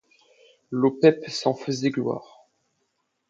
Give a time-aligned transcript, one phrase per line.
[0.71, 2.47] Lopèpe s’en faisait gloire!